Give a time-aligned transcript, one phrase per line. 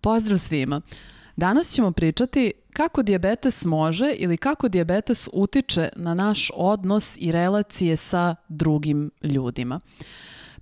[0.00, 0.80] Pozdrav svima!
[1.36, 7.96] Danas ćemo pričati kako dijabetes može ili kako dijabetes utiče na naš odnos i relacije
[7.96, 9.80] sa drugim ljudima.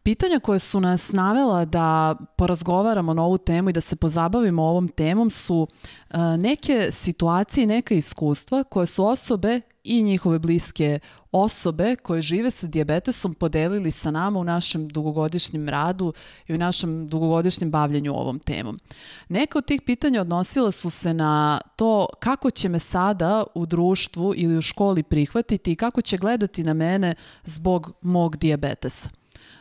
[0.02, 4.88] Pitanja koje su nas navela da porazgovaramo na ovu temu i da se pozabavimo ovom
[4.88, 5.68] temom su
[6.10, 10.98] e, neke situacije i neka iskustva koje su osobe i njihove bliske
[11.32, 16.12] osobe koje žive sa dijabetesom podelili sa nama u našem dugogodišnjem radu
[16.46, 18.80] i u našem dugogodišnjem bavljenju ovom temom.
[19.28, 24.34] Neka od tih pitanja odnosila su se na to kako će me sada u društvu
[24.36, 27.14] ili u školi prihvatiti i kako će gledati na mene
[27.44, 29.08] zbog mog dijabetesa.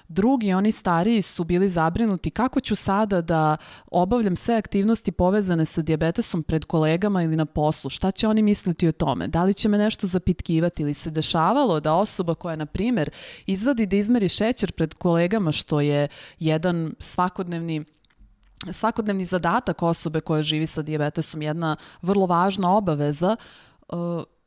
[0.07, 3.57] Drugi, oni stariji su bili zabrinuti kako ću sada da
[3.91, 7.89] obavljam sve aktivnosti povezane sa diabetesom pred kolegama ili na poslu.
[7.89, 9.27] Šta će oni misliti o tome?
[9.27, 13.09] Da li će me nešto zapitkivati ili se dešavalo da osoba koja, na primer,
[13.45, 16.07] izvadi da izmeri šećer pred kolegama, što je
[16.39, 17.85] jedan svakodnevni
[18.71, 23.35] svakodnevni zadatak osobe koja živi sa diabetesom, jedna vrlo važna obaveza,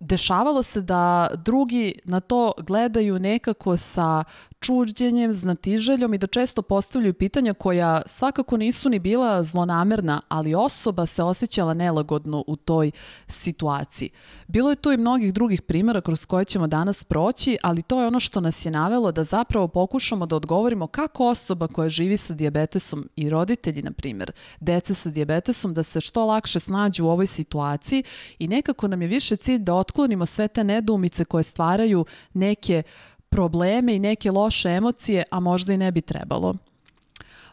[0.01, 4.25] dešavalo se da drugi na to gledaju nekako sa
[4.61, 11.07] čuđenjem, znatiželjom i da često postavljaju pitanja koja svakako nisu ni bila zlonamerna, ali osoba
[11.07, 12.91] se osjećala nelagodno u toj
[13.27, 14.11] situaciji.
[14.47, 18.07] Bilo je tu i mnogih drugih primjera kroz koje ćemo danas proći, ali to je
[18.07, 22.35] ono što nas je navelo da zapravo pokušamo da odgovorimo kako osoba koja živi sa
[22.35, 27.27] dijabetesom i roditelji, na primjer, dece sa dijabetesom, da se što lakše snađu u ovoj
[27.27, 28.03] situaciji
[28.39, 32.83] i nekako nam je više cilj da otklonimo sve te nedoumice koje stvaraju neke
[33.29, 36.55] probleme i neke loše emocije, a možda i ne bi trebalo.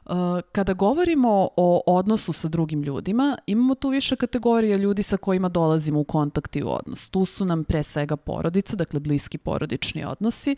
[0.05, 0.13] Uh,
[0.51, 5.99] kada govorimo o odnosu sa drugim ljudima, imamo tu više kategorija ljudi sa kojima dolazimo
[5.99, 7.09] u kontakt i u odnos.
[7.09, 10.55] Tu su nam pre svega porodica, dakle bliski porodični odnosi,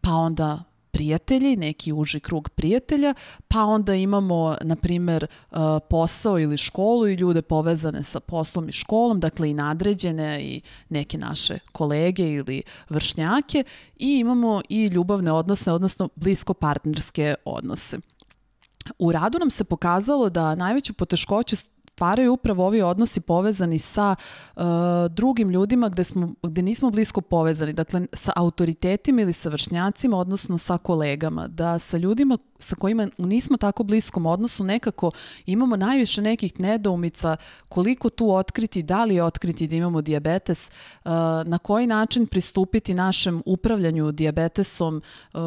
[0.00, 3.14] pa onda prijatelji, neki uži krug prijatelja,
[3.48, 5.58] pa onda imamo, na primer, uh,
[5.90, 11.18] posao ili školu i ljude povezane sa poslom i školom, dakle i nadređene i neke
[11.18, 13.64] naše kolege ili vršnjake
[13.96, 17.98] i imamo i ljubavne odnose, odnosno blisko partnerske odnose.
[18.98, 21.56] U radu nam se pokazalo da najveću poteškoću
[21.98, 24.14] stvaraju upravo ovi odnosi povezani sa
[24.56, 24.62] uh,
[25.10, 30.58] drugim ljudima gde, smo, gde nismo blisko povezani, dakle sa autoritetima ili sa vršnjacima, odnosno
[30.58, 35.10] sa kolegama, da sa ljudima sa kojima nismo tako bliskom odnosu nekako
[35.46, 37.36] imamo najviše nekih nedoumica
[37.68, 41.10] koliko tu otkriti, da li je otkriti da imamo diabetes, uh,
[41.44, 45.02] na koji način pristupiti našem upravljanju diabetesom,
[45.34, 45.40] uh,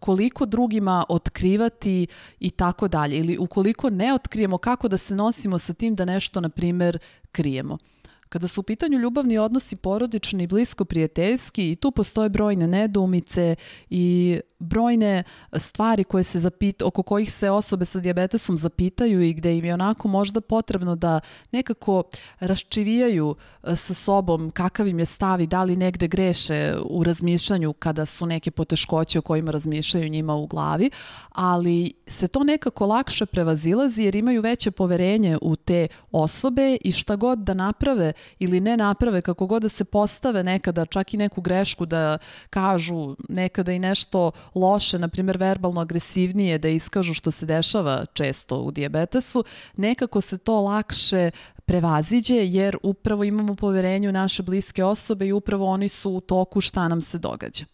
[0.00, 2.06] koliko drugima otkrivati
[2.40, 3.18] i tako dalje.
[3.18, 6.98] Ili ukoliko ne otkrijemo kako da se nosimo sa tim da nešto, na primer,
[7.32, 7.78] krijemo.
[8.28, 13.56] Kada su u pitanju ljubavni odnosi porodični blisko prijateljski i tu postoje brojne nedoumice
[13.90, 15.24] i brojne
[15.56, 19.74] stvari koje se zapita, oko kojih se osobe sa dijabetesom zapitaju i gde im je
[19.74, 21.20] onako možda potrebno da
[21.52, 22.02] nekako
[22.40, 27.72] raščivijaju e, sa sobom kakav im je stav i da li negde greše u razmišljanju
[27.72, 30.90] kada su neke poteškoće o kojima razmišljaju njima u glavi,
[31.32, 37.16] ali se to nekako lakše prevazilazi jer imaju veće poverenje u te osobe i šta
[37.16, 41.40] god da naprave ili ne naprave, kako god da se postave nekada, čak i neku
[41.40, 42.18] grešku da
[42.50, 48.56] kažu nekada i nešto loše, na primjer verbalno agresivnije da iskažu što se dešava često
[48.56, 49.44] u dijabetesu,
[49.76, 51.30] nekako se to lakše
[51.64, 56.60] prevaziđe jer upravo imamo poverenje u naše bliske osobe i upravo oni su u toku
[56.60, 57.64] šta nam se događa.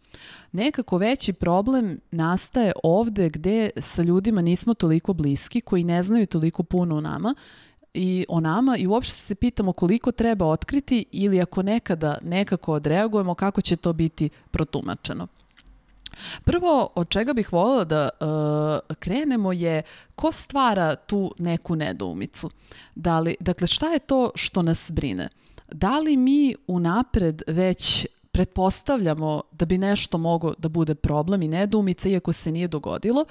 [0.53, 6.63] Nekako veći problem nastaje ovde gde sa ljudima nismo toliko bliski, koji ne znaju toliko
[6.63, 7.35] puno o nama
[7.95, 13.35] i o nama i uopšte se pitamo koliko treba otkriti ili ako nekada nekako odreagujemo
[13.35, 15.27] kako će to biti protumačeno.
[16.45, 19.83] Prvo, od čega bih voljela da uh, krenemo je
[20.15, 22.51] ko stvara tu neku nedoumicu.
[22.95, 25.29] Da li, dakle, šta je to što nas brine?
[25.73, 32.09] Da li mi unapred već pretpostavljamo da bi nešto mogo da bude problem i nedoumica
[32.09, 33.25] iako se nije dogodilo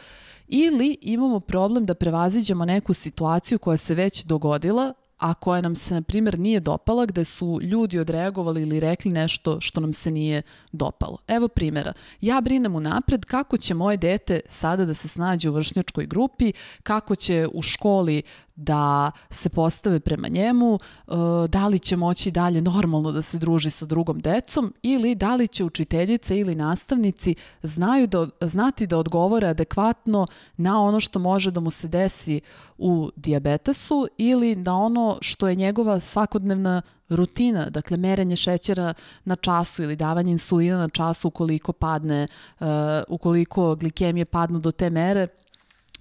[0.47, 5.93] ili imamo problem da prevaziđemo neku situaciju koja se već dogodila a koja nam se,
[5.93, 10.41] na primjer, nije dopala, gde su ljudi odreagovali ili rekli nešto što nam se nije
[10.71, 11.17] dopalo.
[11.27, 11.93] Evo primjera.
[12.21, 16.53] Ja brinem unapred kako će moje dete sada da se snađe u vršnjačkoj grupi,
[16.83, 18.21] kako će u školi
[18.55, 21.11] da se postave prema njemu, e,
[21.47, 25.47] da li će moći dalje normalno da se druži sa drugom decom ili da li
[25.47, 30.27] će učiteljice ili nastavnici znaju da, znati da odgovore adekvatno
[30.57, 32.41] na ono što može da mu se desi
[32.77, 38.93] u diabetesu ili na ono što je njegova svakodnevna rutina, dakle merenje šećera
[39.25, 42.27] na času ili davanje insulina na času ukoliko padne,
[42.59, 42.67] uh,
[43.07, 45.27] ukoliko glikemije padnu do te mere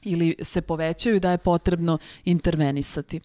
[0.02, 3.20] ili se povećaju da je potrebno intervenisati.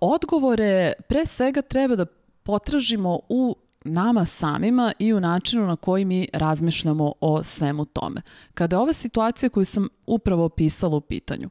[0.00, 2.06] odgovore pre svega treba da
[2.42, 8.22] potražimo u nama samima i u načinu na koji mi razmišljamo o svemu tome.
[8.54, 11.50] Kada je ova situacija koju sam upravo opisala u pitanju,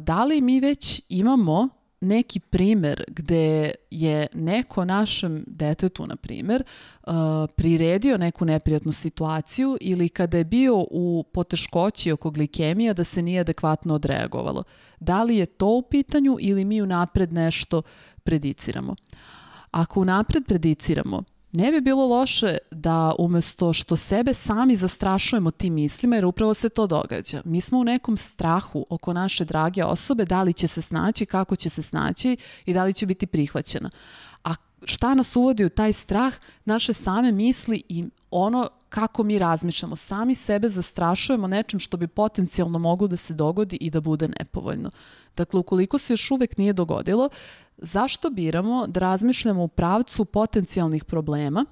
[0.00, 1.68] da li mi već imamo
[2.00, 6.62] neki primer gde je neko našem detetu, na primer,
[7.06, 7.12] uh,
[7.56, 13.40] priredio neku neprijatnu situaciju ili kada je bio u poteškoći oko glikemija da se nije
[13.40, 14.62] adekvatno odreagovalo.
[15.00, 17.82] Da li je to u pitanju ili mi unapred nešto
[18.22, 18.94] prediciramo?
[19.70, 21.22] Ako unapred prediciramo,
[21.56, 26.68] ne bi bilo loše da umesto što sebe sami zastrašujemo tim mislima, jer upravo se
[26.68, 27.42] to događa.
[27.44, 31.56] Mi smo u nekom strahu oko naše drage osobe, da li će se snaći, kako
[31.56, 32.36] će se snaći
[32.66, 33.90] i da li će biti prihvaćena.
[34.44, 36.34] A šta nas uvodi u taj strah?
[36.64, 39.96] Naše same misli i ono kako mi razmišljamo.
[39.96, 44.90] Sami sebe zastrašujemo nečem što bi potencijalno moglo da se dogodi i da bude nepovoljno.
[45.36, 47.28] Dakle, ukoliko se još uvek nije dogodilo,
[47.76, 51.64] zašto biramo da razmišljamo u pravcu potencijalnih problema,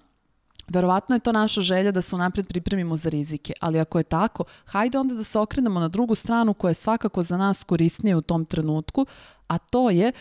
[0.69, 4.45] Verovatno je to naša želja da se unapred pripremimo za rizike, ali ako je tako,
[4.65, 8.23] hajde onda da se okrenemo na drugu stranu koja je svakako za nas korisnija u
[8.23, 9.07] tom trenutku,
[9.47, 10.13] a to je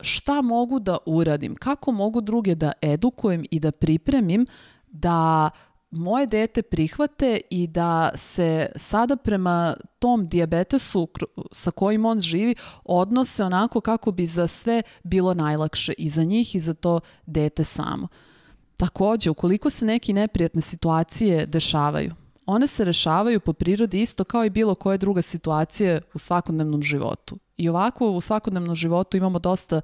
[0.00, 4.46] šta mogu da uradim, kako mogu druge da edukujem i da pripremim
[4.88, 5.50] da
[5.90, 11.08] moje dete prihvate i da se sada prema tom diabetesu
[11.52, 12.54] sa kojim on živi
[12.84, 17.64] odnose onako kako bi za sve bilo najlakše i za njih i za to dete
[17.64, 18.08] samo.
[18.76, 22.12] Takođe, ukoliko se neke neprijatne situacije dešavaju,
[22.46, 27.38] one se rešavaju po prirodi isto kao i bilo koje druga situacije u svakodnevnom životu.
[27.56, 29.80] I ovako u svakodnevnom životu imamo dosta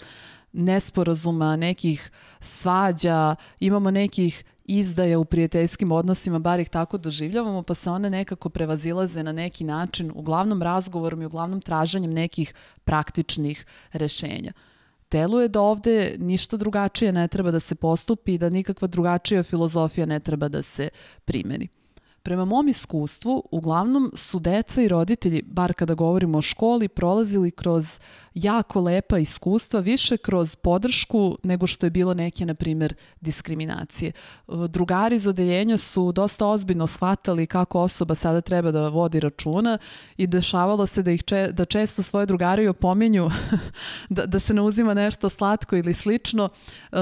[0.52, 2.10] nesporazuma, nekih
[2.40, 8.48] svađa, imamo nekih izdaja u prijateljskim odnosima, bar ih tako doživljavamo, pa se one nekako
[8.48, 12.54] prevazilaze na neki način, uglavnom razgovorom i uglavnom traženjem nekih
[12.84, 14.52] praktičnih rešenja.
[15.10, 20.06] Deluje da ovde ništa drugačije ne treba da se postupi i da nikakva drugačija filozofija
[20.06, 20.88] ne treba da se
[21.24, 21.68] primeni.
[22.22, 27.98] Prema mom iskustvu, uglavnom su deca i roditelji, bar kada govorimo o školi, prolazili kroz
[28.34, 34.12] jako lepa iskustva, više kroz podršku nego što je bilo neke, na primer, diskriminacije.
[34.68, 39.78] Drugari iz odeljenja su dosta ozbiljno shvatali kako osoba sada treba da vodi računa
[40.16, 43.30] i dešavalo se da ih če, da često svoje drugari opominju
[44.08, 46.98] da, da se ne uzima nešto slatko ili slično, uh,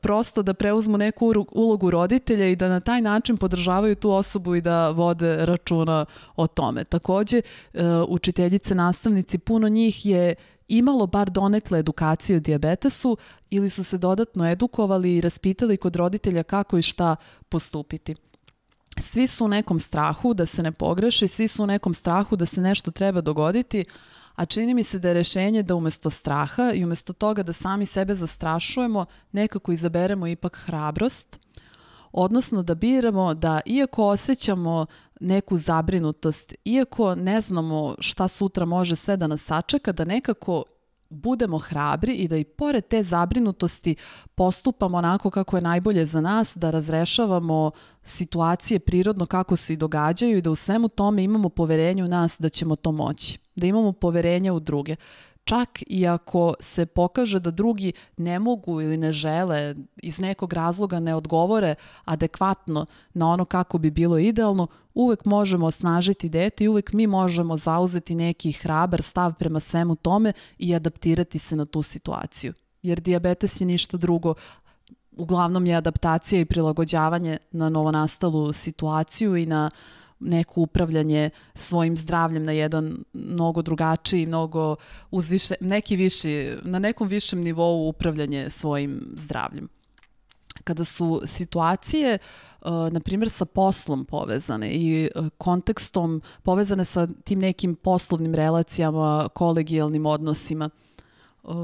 [0.00, 4.60] prosto da preuzmu neku ulogu roditelja i da na taj način podržavaju tu osobu i
[4.60, 6.04] da vode računa
[6.36, 6.84] o tome.
[6.84, 7.42] Takođe,
[7.74, 10.34] uh, učiteljice, nastavnici, puno njih je
[10.68, 13.16] imalo bar donekle edukacije o diabetesu
[13.50, 17.16] ili su se dodatno edukovali i raspitali kod roditelja kako i šta
[17.48, 18.14] postupiti.
[18.98, 22.46] Svi su u nekom strahu da se ne pogreši, svi su u nekom strahu da
[22.46, 23.84] se nešto treba dogoditi,
[24.34, 27.86] a čini mi se da je rešenje da umesto straha i umesto toga da sami
[27.86, 31.38] sebe zastrašujemo, nekako izaberemo ipak hrabrost,
[32.12, 34.86] odnosno da biramo da iako osjećamo
[35.20, 40.64] neku zabrinutost, iako ne znamo šta sutra može sve da nas sačeka, da nekako
[41.12, 43.96] budemo hrabri i da i pored te zabrinutosti
[44.34, 47.70] postupamo onako kako je najbolje za nas, da razrešavamo
[48.02, 52.36] situacije prirodno kako se i događaju i da u svemu tome imamo poverenje u nas
[52.38, 54.96] da ćemo to moći, da imamo poverenje u druge
[55.44, 61.00] čak i ako se pokaže da drugi ne mogu ili ne žele, iz nekog razloga
[61.00, 66.92] ne odgovore adekvatno na ono kako bi bilo idealno, uvek možemo osnažiti dete i uvek
[66.92, 72.52] mi možemo zauzeti neki hrabar stav prema svemu tome i adaptirati se na tu situaciju.
[72.82, 74.34] Jer diabetes je ništa drugo,
[75.16, 82.44] uglavnom je adaptacija i prilagođavanje na novonastalu situaciju i na uh, neko upravljanje svojim zdravljem
[82.44, 84.76] na jedan mnogo drugačiji, mnogo
[85.10, 89.68] uzviše, neki viši, na nekom višem nivou upravljanje svojim zdravljem.
[90.64, 92.18] Kada su situacije,
[92.60, 99.28] uh, na primjer, sa poslom povezane i uh, kontekstom povezane sa tim nekim poslovnim relacijama,
[99.34, 100.70] kolegijalnim odnosima,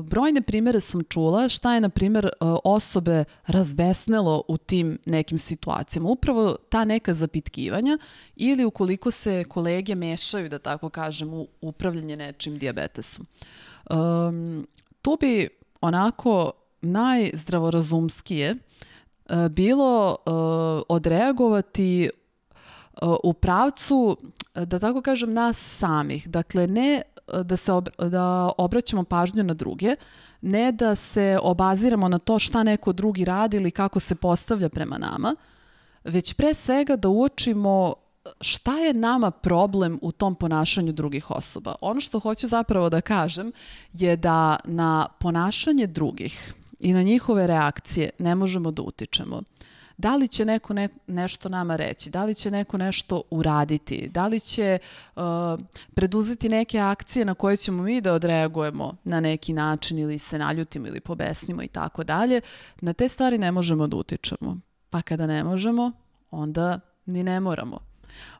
[0.02, 2.30] Brojne primere sam čula šta je, na primer, e,
[2.64, 6.08] osobe razbesnelo u tim nekim situacijama.
[6.08, 7.98] Upravo ta neka zapitkivanja
[8.36, 13.26] ili ukoliko se kolege mešaju, da tako kažem, u upravljanje nečim diabetesom.
[13.90, 14.66] Um,
[15.02, 15.48] tu bi
[15.80, 22.10] onako najzdravorazumskije uh, bilo uh, odreagovati
[23.22, 24.16] u pravcu,
[24.54, 26.28] da tako kažem, nas samih.
[26.28, 27.02] Dakle, ne
[27.44, 29.96] da se ob, da obraćamo pažnju na druge,
[30.40, 34.98] ne da se obaziramo na to šta neko drugi radi ili kako se postavlja prema
[34.98, 35.34] nama,
[36.04, 37.94] već pre svega da uočimo
[38.40, 41.74] šta je nama problem u tom ponašanju drugih osoba?
[41.80, 43.52] Ono što hoću zapravo da kažem
[43.92, 49.42] je da na ponašanje drugih i na njihove reakcije ne možemo da utičemo.
[49.98, 54.26] Da li će neko ne, nešto nama reći, da li će neko nešto uraditi, da
[54.26, 54.78] li će
[55.16, 55.22] uh,
[55.94, 60.86] preduzeti neke akcije na koje ćemo mi da odreagujemo na neki način ili se naljutimo
[60.86, 62.40] ili pobesnimo i tako dalje,
[62.80, 64.60] na te stvari ne možemo da utičemo.
[64.90, 65.92] Pa kada ne možemo,
[66.30, 67.87] onda ni ne moramo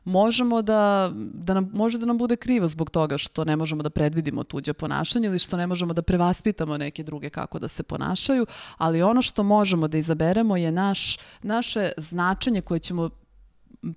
[0.03, 3.89] možemo da, da nam, može da nam bude krivo zbog toga što ne možemo da
[3.89, 8.45] predvidimo tuđe ponašanje ili što ne možemo da prevaspitamo neke druge kako da se ponašaju,
[8.77, 13.09] ali ono što možemo da izaberemo je naš, naše značenje koje ćemo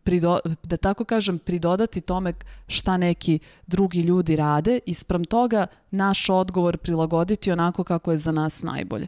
[0.04, 2.32] prido, da tako kažem, pridodati tome
[2.66, 8.32] šta neki drugi ljudi rade i sprem toga naš odgovor prilagoditi onako kako je za
[8.32, 9.06] nas najbolje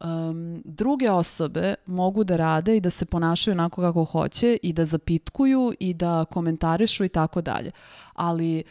[0.00, 4.84] um, druge osobe mogu da rade i da se ponašaju onako kako hoće i da
[4.84, 7.70] zapitkuju i da komentarišu i tako dalje.
[8.14, 8.62] Ali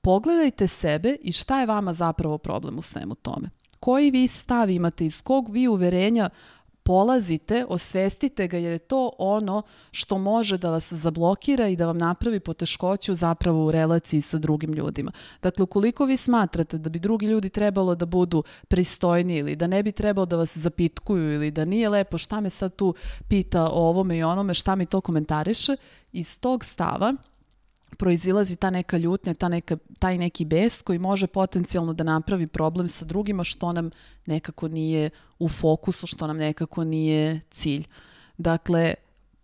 [0.00, 3.50] pogledajte sebe i šta je vama zapravo problem u svemu tome.
[3.80, 6.30] Koji vi stav imate, iz kog vi uverenja
[6.86, 11.98] polazite, osvestite ga jer je to ono što može da vas zablokira i da vam
[11.98, 15.12] napravi poteškoću zapravo u relaciji sa drugim ljudima.
[15.42, 19.82] Dakle, ukoliko vi smatrate da bi drugi ljudi trebalo da budu pristojni ili da ne
[19.82, 22.94] bi trebalo da vas zapitkuju ili da nije lepo šta me sad tu
[23.28, 25.76] pita o ovome i onome, šta mi to komentariše,
[26.12, 27.14] iz tog stava
[27.96, 32.88] proizilazi ta neka ljutnja, ta neka, taj neki bes koji može potencijalno da napravi problem
[32.88, 33.90] sa drugima što nam
[34.26, 37.86] nekako nije u fokusu, što nam nekako nije cilj.
[38.38, 38.94] Dakle,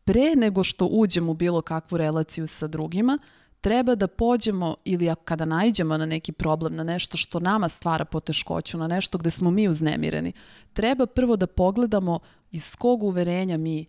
[0.04, 3.18] pre nego što uđemo u bilo kakvu relaciju sa drugima,
[3.60, 8.78] treba da pođemo ili kada najđemo na neki problem, na nešto što nama stvara poteškoću,
[8.78, 10.32] na nešto gde smo mi uznemireni,
[10.72, 12.18] treba prvo da pogledamo
[12.50, 13.86] iz kog uverenja mi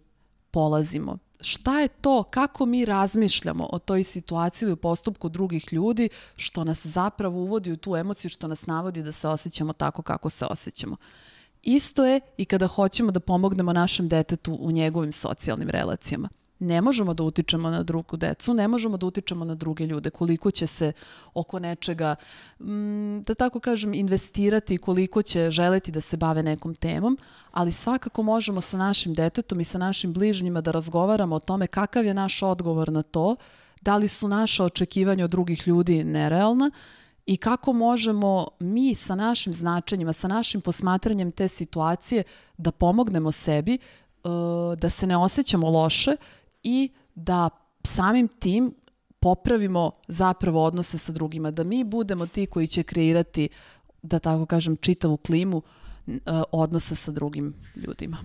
[0.53, 6.63] polazimo šta je to, kako mi razmišljamo o toj situaciji ili postupku drugih ljudi, što
[6.63, 10.45] nas zapravo uvodi u tu emociju, što nas navodi da se osjećamo tako kako se
[10.45, 10.95] osjećamo.
[11.63, 16.29] Isto je i kada hoćemo da pomognemo našem detetu u njegovim socijalnim relacijama
[16.63, 20.51] ne možemo da utičemo na drugu decu, ne možemo da utičemo na druge ljude, koliko
[20.51, 20.91] će se
[21.33, 22.15] oko nečega,
[22.59, 27.17] mm, da tako kažem, investirati, koliko će želeti da se bave nekom temom,
[27.51, 32.05] ali svakako možemo sa našim detetom i sa našim bližnjima da razgovaramo o tome kakav
[32.05, 33.35] je naš odgovor na to,
[33.81, 36.71] da li su naša očekivanja od drugih ljudi nerealna
[37.25, 42.23] i kako možemo mi sa našim značenjima, sa našim posmatranjem te situacije
[42.57, 43.77] da pomognemo sebi,
[44.23, 44.31] uh,
[44.77, 46.15] da se ne osjećamo loše
[46.63, 47.49] i da
[47.83, 48.73] samim tim
[49.19, 53.49] popravimo zapravo odnose sa drugima, da mi budemo ti koji će kreirati,
[54.01, 55.61] da tako kažem, čitavu klimu
[56.07, 56.19] e,
[56.51, 58.17] odnosa sa drugim ljudima.